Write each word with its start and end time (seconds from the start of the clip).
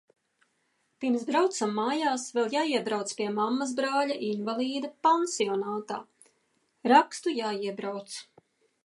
Pirms 1.03 1.25
braucam 1.25 1.73
mājās 1.79 2.23
vēl 2.37 2.55
jāiebrauc 2.55 3.13
pie 3.19 3.27
mammas 3.35 3.73
brāļa– 3.81 4.17
invalīda– 4.31 4.91
pansionātā. 5.09 6.01
Rakstu 6.95 7.35
jāiebrauc. 7.43 8.19